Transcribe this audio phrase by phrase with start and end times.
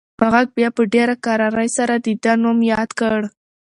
[0.33, 3.19] غږ بیا په ډېره کرارۍ سره د ده نوم یاد کړ.